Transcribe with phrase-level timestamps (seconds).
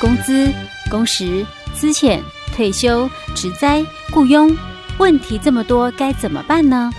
[0.00, 0.52] 工资、
[0.90, 1.44] 工时、
[1.74, 2.20] 资遣、
[2.54, 4.56] 退休、职灾、雇佣，
[4.98, 6.90] 问题这么多，该怎么办呢？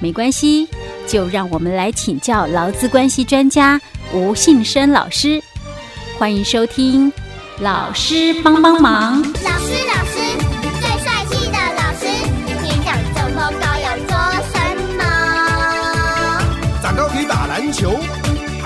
[0.00, 0.68] 没关系，
[1.06, 3.80] 就让我们来请教劳资关系专家
[4.12, 5.42] 吴信生老师。
[6.18, 7.12] 欢迎收听，
[7.60, 9.22] 老师帮帮忙。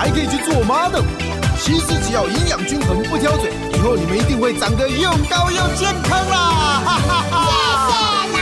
[0.03, 0.99] 还可以去做妈呢。
[1.61, 6.83] 其实只要营养均衡，不挑嘴，以后你们一定会长得又高又健康啦！
[6.85, 8.42] 哈哈哈。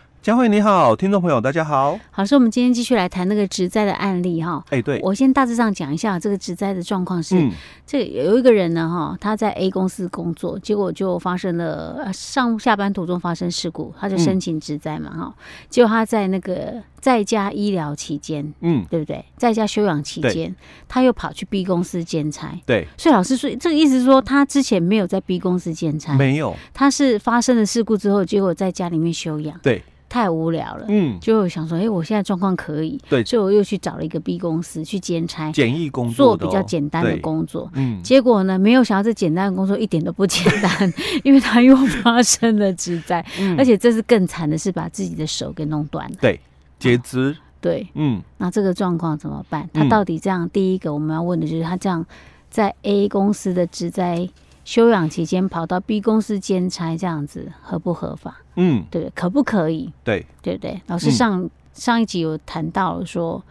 [0.21, 1.99] 佳慧你好，听众朋友大家好。
[2.11, 4.63] 好，所以我们今天继续来谈那个职灾的案例哈。
[4.69, 7.51] 哎，对，我先大致上讲一下这个职灾的状况是，嗯、
[7.87, 15.23] 这个有一个人呢哈，他在 A 公司工作，结果就发生了上下班途中发生事故，他就申请职灾嘛哈。
[15.25, 15.33] 嗯、
[15.71, 19.25] 结果他在那个在家医疗期间，嗯，对不对？
[19.37, 20.55] 在家休养期间，
[20.87, 22.55] 他又跑去 B 公司兼差。
[22.67, 29.59] 对，所以老师说这个意思是说，他之前没有在 B 公司兼差，没有，他是发生了事故之后，结果在家里面休养。
[29.63, 29.81] 对。
[30.11, 41.73] 太无聊了，嗯，就想说，哎、欸，我现在状况可以，对，所以我又去找了一个 B 公司去兼差，简易工作，做比较简单的工作，嗯，结果呢，没有想到这简单的工作一点都不简单， 因为他又
[42.03, 46.37] 发生了职灾，嗯、而且这是更惨的是把自己的手给弄断了，对，
[46.77, 49.69] 截肢、啊，对，嗯，那这个状况怎么办？
[49.73, 50.49] 他到底这样？
[50.49, 52.05] 第一个我们要问的就是他这样
[52.49, 54.27] 在 A 公司的职灾。
[54.63, 58.37] 休养期间跑到 B 公司兼差，这样子合不合法？
[58.55, 59.91] 嗯，对，可不可以？
[60.03, 60.81] 对，对不对？
[60.87, 63.43] 老师上、嗯、上一集有谈到说，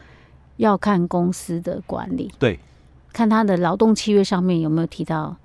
[0.57, 2.61] 要看公司的管理，对，
[3.13, 5.37] 看他的劳动契约上面有没有提到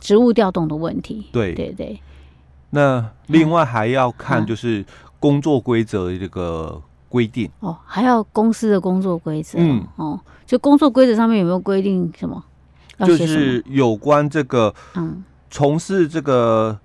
[0.00, 1.26] 职务调动的问题。
[1.32, 2.00] 对，对对。
[2.70, 4.84] 那另外还要看就是
[5.18, 9.58] 工作规则的这个规定、嗯、哦，还要公司的工作规则。
[9.58, 12.44] 嗯哦，就工作规则上面有没有规定什么？
[13.06, 16.78] 就是有关这个，嗯，从事这个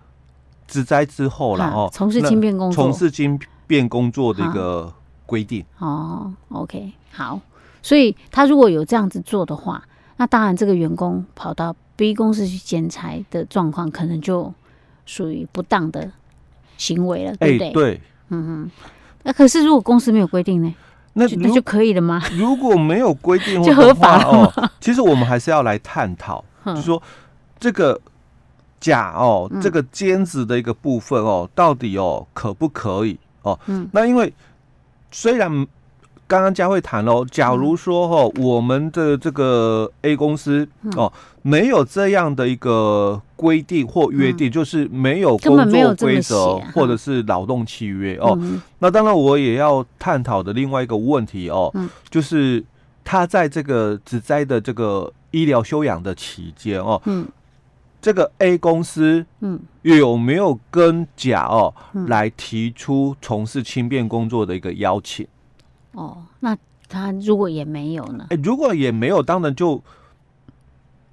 [0.67, 4.93] 职灾之后，然后从事轻便工作，从事轻便工作的一个
[5.25, 5.63] 规定。
[5.79, 7.39] 哦，OK，好。
[7.81, 9.83] 所以他如果有这样子做的话，
[10.17, 14.51] 那当然这个员工跑到 B 公司去剪裁的状况，可能就
[15.05, 16.11] 属于不当的
[16.77, 17.71] 行为了，对不对？
[17.71, 18.71] 对，嗯哼。
[19.23, 20.73] 那可是如果公司没有规定呢？
[21.17, 22.21] 那那就可以了吗？
[22.37, 24.51] 如果没有规定 就合法哦。
[24.79, 27.01] 其实我们还是要来探讨，就是说
[27.59, 27.99] 这个
[28.79, 33.59] 甲哦，这个尖子的一个部分哦，到底哦可不可以哦？
[33.65, 34.31] 嗯，那因为
[35.11, 35.67] 虽然。
[36.27, 48.37] 刚刚佳慧谈喽，假如说哈，我们的这个 A 公司哦，没有这样的一个规定或约定，就是没有工作规则或者是劳动契约哦。
[48.79, 51.71] 那当然，我也要探讨的另外一个问题哦，
[52.09, 52.63] 就是
[53.03, 56.99] 他在这个职灾的这个医疗休养的期间哦，
[58.01, 59.59] 这个 A 公司嗯。
[59.83, 61.71] 有没有跟甲哦
[62.07, 65.27] 来提出从事轻便工作的一个邀请？
[65.95, 66.55] 哦，那
[66.87, 68.27] 他如果也没有呢？
[68.29, 69.81] 哎，如果也没有，当然就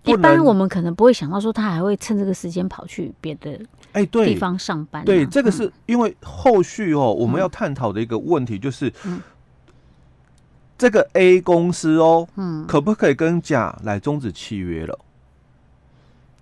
[0.04, 3.58] 一般我们可能不会想到说他还会趁这个时间跑去别的
[3.92, 5.04] 哎对地方上班。
[5.04, 8.92] 对，这个是因为后续哦，我们要探讨的一个问题就是，
[10.76, 14.98] 这个 A 公司哦，嗯，可不可以跟甲来终止契约了？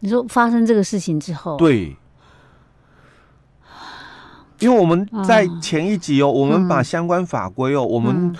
[0.00, 1.95] 你说发生这个事情之后，对。
[4.60, 8.34] 因为我们在前一集哦，我们把相关法规哦，我们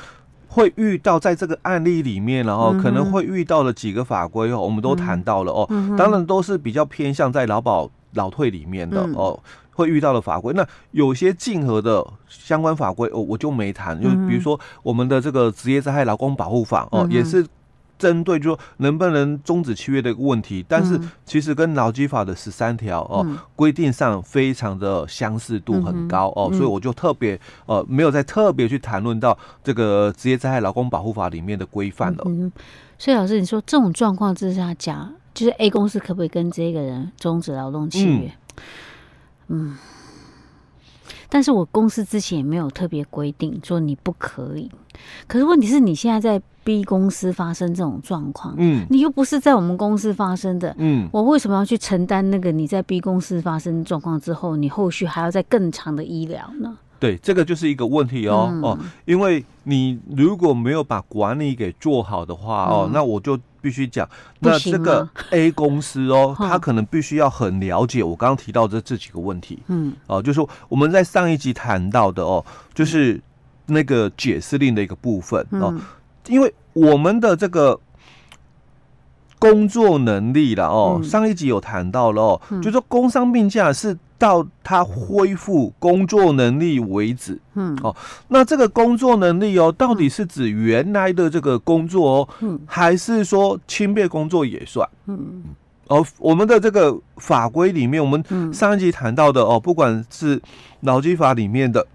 [0.49, 5.67] 会遇到在这个案例里面，然后可能会遇到的几个法规哦，我们都谈到了哦。
[5.97, 9.39] 当然都是比较偏向在劳保劳退里面的哦，
[9.73, 10.53] 会遇到的法规。
[10.55, 14.01] 那有些竞合的相关法规哦，我就没谈。
[14.01, 17.47] 就比如说我们的这个职业灾害劳工保护法哦，也是。
[18.01, 23.25] 针对就说能不能终止契约的一个问题，但是其实跟劳基法的十三条哦
[23.55, 32.25] 规定上非常的相似度很高哦，所以我就特别呃没有再特别去谈论到这个职业灾害劳工保护法里面的规范了。
[32.27, 32.51] 嗯，
[32.99, 38.33] 所以老师你说这种状况之下讲，就是 A 公司可不可以跟这个人终止劳动契约？
[39.49, 39.71] 嗯。
[39.71, 39.79] 嗯
[41.33, 44.69] 但是我公司之前也没有特别规定说你不可以，
[45.29, 56.77] 可是问题是你现在在 B 公司发生这种状况，嗯，你又不是在我们公司发生的，嗯，我为什么要去承担那个你在 B 公司发生状况之后，你后续还要再更长的医疗呢？
[56.99, 64.07] 对，这个就是一个问题哦、嗯、哦，因为你如果没有把管理给做好的话哦，嗯、那我就必须讲，
[64.41, 69.61] 那这个 A 公司哦，他可能必须要很了解我刚刚提到的这几个问题。
[69.69, 73.19] 嗯，哦，就是说我们在上一集谈到的哦，就是
[73.65, 75.81] 那个解释令的一个部分哦，嗯、
[76.29, 77.81] 因为我们的这个。
[79.43, 87.41] 工作能力了哦，嗯、上一集有谈到了哦，嗯、就说工伤病假是到他恢复工作能力为止。
[87.55, 87.97] 嗯，哦，
[88.29, 94.87] 那这个工作能力哦，到底是指原来的这个工作哦，嗯，还是说轻便工作也算？
[95.07, 95.43] 嗯，
[95.87, 98.23] 哦，我们的这个法规里面，我们
[98.53, 100.39] 上一集谈到的哦，不管是
[100.81, 101.87] 劳基法里面的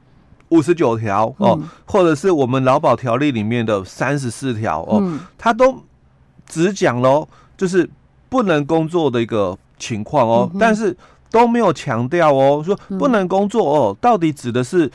[0.50, 5.84] 五十九条哦，嗯、或者是我们劳保条例里面的三十四条哦，嗯、它都。
[6.48, 7.28] 只讲喽，
[7.58, 7.90] 就是
[8.30, 10.96] 不能工作的一个情况哦，嗯、但是
[11.32, 14.90] 都没有强调哦，说不能工作哦，到底指的是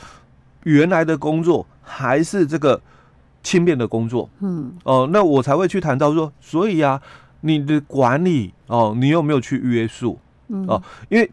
[0.63, 2.79] 原来的工作还是这个
[3.43, 4.29] 轻便的工作？
[4.39, 7.01] 嗯，哦，那我才会去谈到说，所以啊，
[7.41, 10.17] 你的管理哦，你有没有去约束？
[10.47, 11.29] 嗯，哦，因为。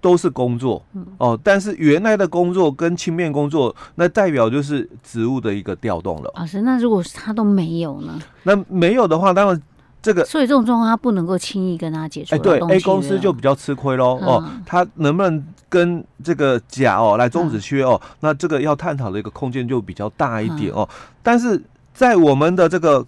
[0.00, 0.82] 都是工作，
[1.18, 6.32] 哦，但是原来的工作跟轻便工作，那代表就是职务的一个调动了。
[6.36, 8.18] 老师，那如果他都没有呢？
[8.44, 9.62] 那没有的话，当然
[10.02, 12.34] 这个，所以这种状况他不能够轻易跟他解除。
[12.34, 14.18] 哎，对，A 公司就比较吃亏喽。
[14.22, 18.00] 哦，他能不能跟这个甲哦来终止契约哦？
[18.20, 20.88] 那这个要探讨的一个空间就比较大一点哦。
[21.22, 21.62] 但是
[21.92, 23.06] 在我们的这个。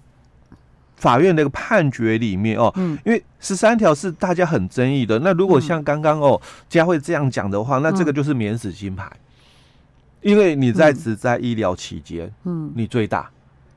[1.02, 5.18] 法院的一个判决里面哦，嗯，因为十三条是大家很争议的。
[5.18, 9.10] 那如果像刚刚哦佳慧这样讲的话，那这个就是免死金牌，
[10.20, 13.28] 因为你在职在医疗期间，嗯，你最大，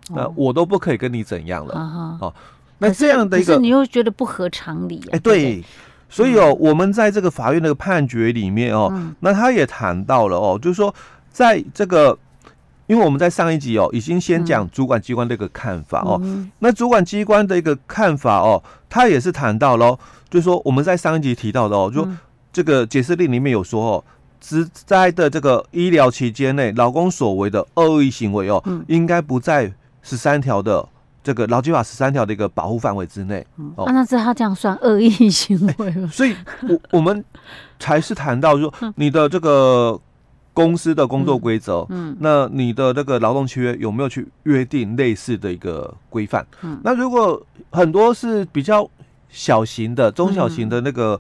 [0.10, 1.74] 那我都不可以跟你怎样了，
[2.22, 2.31] 哦，
[2.77, 5.63] 那这样的一个，你又觉得不合常理，哎，对，
[6.07, 10.94] 所以哦，我们在这个法院那个判决里面哦，那他也谈到了哦，就是说
[11.31, 12.16] 在这个。
[12.88, 16.20] 因为我们在上一集哦，已经先讲主管机关的一个看法哦。
[16.24, 19.98] 嗯、那主管机关的一个看法哦，他也是谈到喽，
[20.30, 22.08] 就是说我们在上一集提到的哦，就
[22.54, 24.04] 这个解释令里面有说哦，
[24.40, 29.74] 职灾的这个医疗期间内，老公所为的恶意行为哦，嗯、应该不在
[30.04, 30.88] 十三条的
[31.24, 33.44] 这个劳基法十三条的一个保护范围之内。
[33.76, 36.08] 哦，那是他这样算恶意行为了。
[36.10, 36.36] 所以，
[36.70, 37.26] 我我们
[37.80, 40.00] 才是谈到说你的这个。
[40.56, 46.48] 公司的工作规则，嗯，那你的那个劳动契约有没有去约定类似的一个规范？
[46.63, 48.90] 嗯，那如果很多是比较
[49.30, 51.19] 小型的、中小型的那个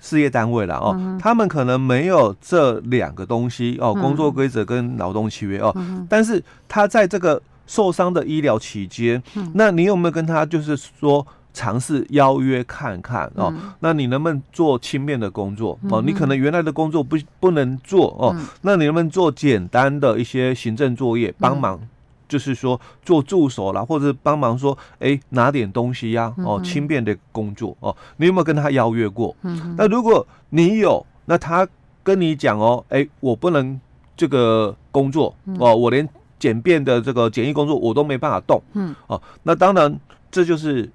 [0.00, 11.26] 事业单位了哦，嗯、他们可能没有这两个东西哦，工作规则跟劳动契约哦，嗯、但是他在这个受伤的医疗期间，嗯、那你有没有跟他就是说？
[11.52, 15.78] 尝试邀约看看哦，那你能不能做轻便的工作？
[15.90, 16.00] 哦？
[16.06, 21.80] 你可能原来的工作不不能做哦，那你能不能做简单的一些行政作业，帮忙，
[22.28, 29.34] 就是说做助手啦，或者帮忙说，哎，拿点东西呀，哦，轻便的工作哦，你有没有跟他邀约过？
[29.42, 31.66] 嗯那如果你有，那他
[32.04, 33.78] 跟你讲哦，哎，我不能
[34.16, 36.08] 这个工作哦，我连
[36.38, 39.98] 简便的这个简易工作我都没办法动，嗯，哦，那当然
[40.30, 40.88] 这就是。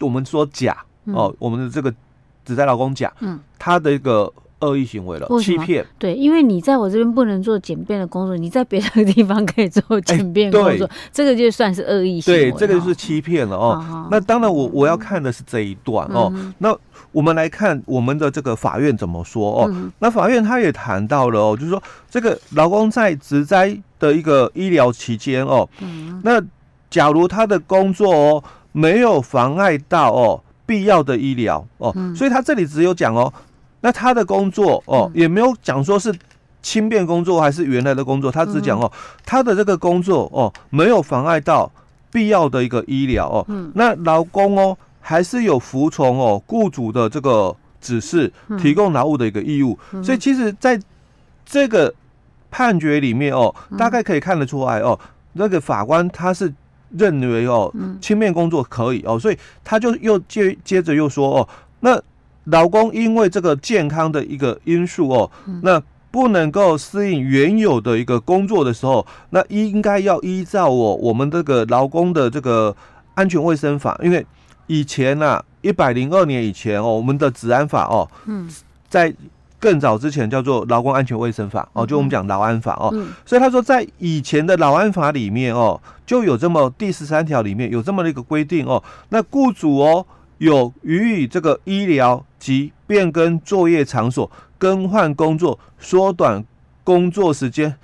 [0.00, 0.76] 我们说甲
[1.06, 1.92] 哦，我们的这个
[2.44, 5.84] 职灾劳工甲，嗯，他的一个恶意行为了，欺骗。
[5.98, 12.50] 对，因为你在我这边不能做简便的工作，你在别的地方可以做简便工作，这个就算是恶意行为。
[12.50, 14.08] 对，这个就是欺骗了哦。
[14.10, 16.32] 那当然，我我要看的是这一段哦。
[16.58, 16.76] 那
[17.12, 19.90] 我们来看我们的这个法院怎么说哦。
[20.00, 25.68] 那法院他也谈到了哦，就是说这个劳工在职灾的一个医疗期间哦，
[26.22, 26.42] 那
[26.90, 28.44] 假如他的工作哦。
[28.76, 33.32] 没有妨碍到哦必要的医疗哦，嗯、所以他这里只有讲哦，
[33.80, 36.14] 那他的工作哦、嗯、也没有讲说是
[36.60, 38.92] 轻便工作还是原来的工作，他只讲哦
[39.24, 41.72] 他的这个工作哦没有妨碍到
[42.12, 50.78] 必要的一个医疗哦，嗯、那劳工哦还是有服从哦雇主的这个指示，提供劳务的一个义务，嗯、所以其实在
[51.46, 51.94] 这个
[52.50, 55.00] 判决里面哦，大概可以看得出来哦，
[55.32, 56.52] 那个法官他是。
[56.90, 61.48] 认为哦，轻便工作可以哦，所以他就又接接着又说哦，
[61.80, 62.00] 那
[62.44, 65.30] 劳工因为这个健康的一个因素哦，
[65.62, 72.74] 那不能够适应原有的一个工作的时候，那应该要依照我我们这个劳工的这个
[73.14, 74.24] 安全卫生法，因为
[74.66, 78.08] 以前呐，一百零二年以前哦，我们的治安法哦，
[78.88, 79.12] 在。
[79.66, 90.06] 更早之前叫做劳工安全卫生法哦，就我们讲劳安法哦，嗯、所以他说在以前的劳安法里面哦，就有这么第十三条里面有这么的一个规定哦，那雇主哦
[90.38, 96.44] 有予以这个医疗及变更作业场所、更换工作、缩短
[96.84, 97.74] 工作时间，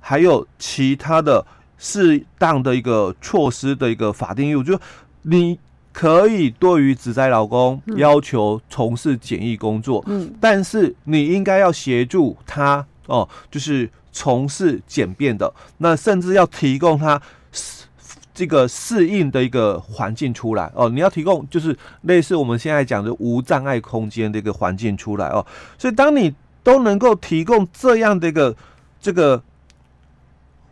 [0.00, 1.46] 还有其他的
[1.78, 4.76] 适当的一个措施的一个法定义务，就
[5.22, 5.56] 你
[5.92, 17.20] 可以对于职灾劳工要求从事简易工作，嗯，但是你应该要协助他哦，就是从事简便的，那甚至要提供他
[18.34, 25.44] 这个适应的一个环境出来哦，你要提供就是类似我们现在讲的无障碍空间的一个环境出来哦，
[25.76, 28.56] 所以当你都能够提供这样的一个
[29.00, 29.42] 这个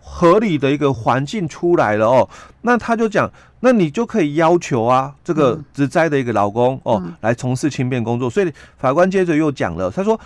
[0.01, 2.29] 合理的一个环境出来了哦，
[2.63, 8.29] 那他就讲，那你就可以要求啊，这个职灾的一个劳工哦来从事轻便工作。
[8.29, 10.19] 所以法官接着又讲了，他说。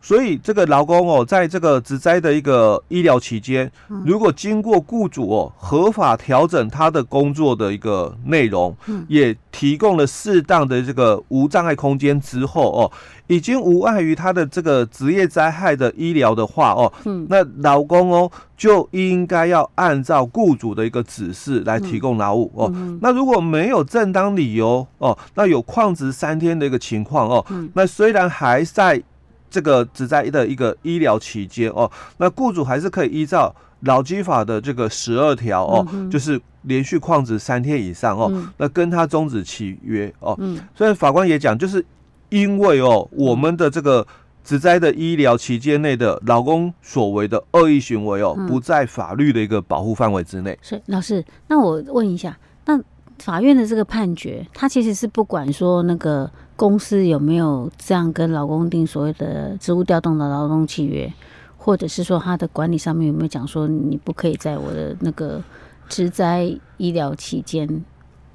[0.00, 3.70] 所以这个劳工哦，在这个职灾的一个医疗期间，
[4.04, 8.74] 如果经过雇主哦合法调整他的工作的一个内容，
[9.08, 12.92] 也提供了适当的这个无障碍空间之后哦，
[13.26, 16.92] 已经无碍于他的这个职业灾害的医疗的话哦，
[17.28, 22.72] 那劳工哦就应该要按照雇主的一个指示来提供劳务哦。
[23.02, 29.02] 那如果没有正当理由哦，那有旷职三天的一个情况哦，那虽然还在。
[29.50, 40.34] 这个职灾的一个医疗期间哦，那雇主还是可以依照劳基法的这个十二条哦，嗯、就是连续旷职三天以上哦，嗯、那跟他终止契约哦。
[40.38, 41.84] 嗯，所以法官也讲，就是
[42.28, 44.06] 因为哦，我们的这个
[44.42, 50.58] 职灾的医疗期间内的劳工所为的恶意行为哦，嗯、不在法律的一个保护范围之内。
[50.60, 52.36] 是老师，那我问一下，
[52.66, 52.78] 那
[53.18, 56.30] 法院的这个判决，他其实是不管说那个。
[56.58, 61.08] 公司有没有这样跟劳工定所谓的职务调动的劳动契约，
[61.56, 65.40] 或者是说他的管理上面有没有讲说你不可以在我的那个
[65.88, 67.84] 职灾医疗期间，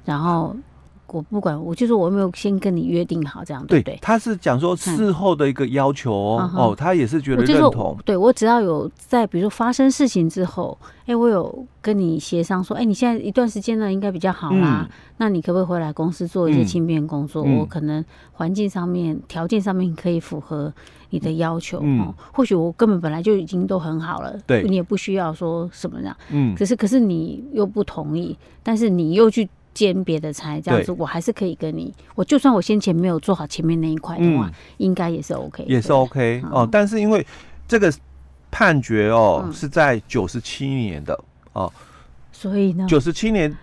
[0.06, 0.56] 然后。
[1.14, 3.96] 我不管，我就是我没有先跟你约定好这样，对不对？
[4.02, 7.96] 他是讲说事后的一个要求哦，哦，他也是觉得认同。
[8.04, 17.44] 对，我只要有在比如说发生事情之后，哎，我有跟你协商说，哎，你现在一段时间呢应该比较好啦，那你可不可以回来公司做一些轻便工作？
[17.44, 20.72] 我可能环境上面条件上面可以符合
[21.10, 22.12] 你的要求哦。
[22.32, 26.16] 或许我根本本来就已经都很好了，对，你也不需要说什么这样。
[26.30, 29.48] 嗯，可是可是你又不同意，但是你又去。
[29.74, 31.92] 兼别的差这样子，我还是可以跟你。
[32.14, 36.66] 我就算我先前没有做好前面那一块的话，应该也是 OK，也是 OK 哦。
[36.70, 37.26] 但是因为
[37.66, 37.92] 这个
[38.50, 41.18] 判决哦是在九十七年的
[41.52, 41.70] 哦，
[42.32, 43.54] 所以呢，九十七年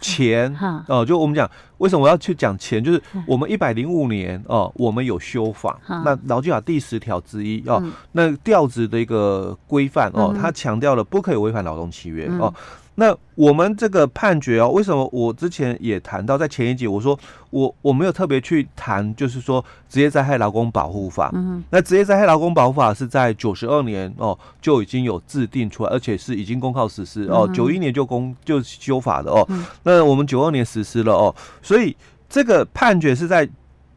[0.00, 0.54] 前
[0.88, 1.48] 哦，就我们讲
[1.78, 12.52] 为什么我要去讲前，就是我们一百零五年哦，我们有修法，那劳基法第十条之一哦，那调职的一个规范哦，它强调了不可以违反劳动契约哦。
[12.96, 17.18] 那我们这个判决哦，为什么我之前也谈到，在前一集我说
[17.48, 21.30] 我我没有特别去谈，就是说职业灾害劳工保护法。
[21.32, 29.48] 嗯，那职业灾害劳工保护法是在九十二年哦就已经有制定出来，而且是已经公告实施哦，九一年就公就修法的哦。
[29.84, 31.96] 那我们九二年实施了哦，所以
[32.28, 33.48] 这个判决是在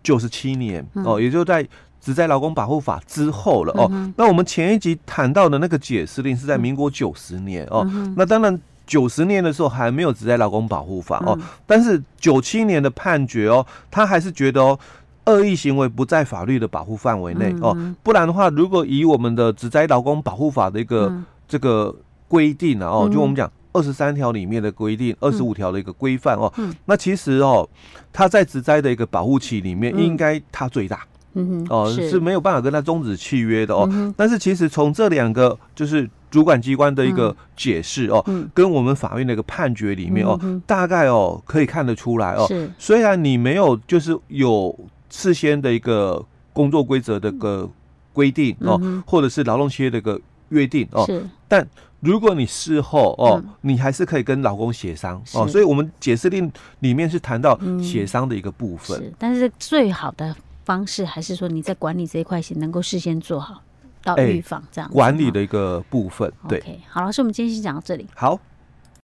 [0.02, 1.68] 九十七年哦，也就在
[2.00, 3.92] 职灾劳工保护法之后了哦。
[4.16, 7.86] 那我们前一集谈到的那个解释令是在民国九十年哦，
[8.16, 8.58] 那当然。
[8.86, 14.78] 九十年的时候还没有职灾劳工保护法哦，但是九七年的判决哦，他还是觉得哦，
[15.26, 21.14] 恶意行为不在法律的保护范围内哦，不然的话，如果以我们的职灾劳工保护法的一个
[21.48, 21.96] 这个
[22.28, 26.52] 规定啊哦，就我们讲二十三条里面的规定，二十五条的一个规范哦，
[26.84, 27.68] 那其实哦，
[28.12, 32.20] 他在职灾的一个保护期里面，应该他最大，嗯哦是。
[32.20, 36.10] 没有办法跟他终止契约的哦，但是其实从这两个就是。
[36.34, 42.48] 主管机关的一个解释哦，嗯、跟我们法院的一个判决里面哦，嗯、大概哦可以看得出来哦。
[42.48, 44.76] 是虽然你没有就是有
[45.12, 47.70] 事先的一个工作规则的一个
[48.14, 51.68] 规定哦，嗯、或者是劳动契约的一个约定哦，是但
[52.00, 55.46] 如果你事后哦，嗯、你还是可以跟老公协商哦。
[55.46, 58.98] 是所以我们解释令里面是谈到协商的一个部分。
[58.98, 60.36] 是，但是最好的
[60.66, 63.62] 方式还是说你在管理这一块先能够事先做好。
[64.04, 66.60] 到预防这样、欸、管理的一个部分，对。
[66.60, 68.08] Okay, 好，老师，我们今天先讲到这里。
[68.16, 68.40] 好。